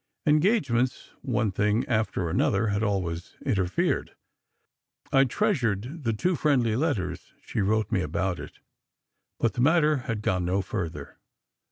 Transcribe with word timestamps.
Engagements, 0.25 1.11
one 1.21 1.51
thing 1.51 1.85
after 1.87 2.27
another, 2.27 2.69
had 2.69 2.81
always 2.81 3.35
interfered. 3.45 4.15
I 5.11 5.25
treasured 5.25 6.05
the 6.05 6.11
two 6.13 6.35
friendly 6.35 6.75
letters 6.75 7.33
she 7.45 7.61
wrote 7.61 7.91
me 7.91 8.01
about 8.01 8.39
it, 8.39 8.61
but 9.39 9.53
the 9.53 9.61
matter 9.61 9.97
had 9.97 10.23
gone 10.23 10.43
no 10.43 10.63
further. 10.63 11.19